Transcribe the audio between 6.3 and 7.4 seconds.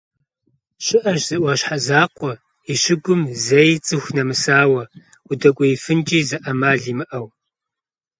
Ӏэмали щымыӀэу.